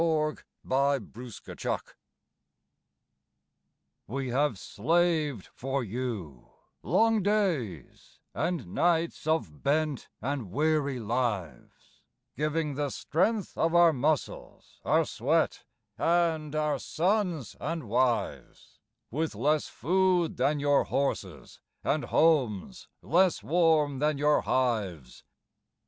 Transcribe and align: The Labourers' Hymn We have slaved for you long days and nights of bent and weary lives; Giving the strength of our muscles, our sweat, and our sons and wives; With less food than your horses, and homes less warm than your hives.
The 0.01 0.35
Labourers' 0.65 1.39
Hymn 1.45 1.77
We 4.07 4.29
have 4.29 4.57
slaved 4.57 5.45
for 5.53 5.83
you 5.83 6.49
long 6.81 7.21
days 7.21 8.17
and 8.33 8.73
nights 8.73 9.27
of 9.27 9.61
bent 9.61 10.09
and 10.19 10.49
weary 10.51 10.99
lives; 10.99 12.01
Giving 12.35 12.73
the 12.73 12.89
strength 12.89 13.55
of 13.55 13.75
our 13.75 13.93
muscles, 13.93 14.81
our 14.83 15.05
sweat, 15.05 15.65
and 15.99 16.55
our 16.55 16.79
sons 16.79 17.55
and 17.59 17.87
wives; 17.87 18.79
With 19.11 19.35
less 19.35 19.67
food 19.67 20.37
than 20.37 20.59
your 20.59 20.85
horses, 20.85 21.59
and 21.83 22.05
homes 22.05 22.87
less 23.03 23.43
warm 23.43 23.99
than 23.99 24.17
your 24.17 24.41
hives. 24.41 25.23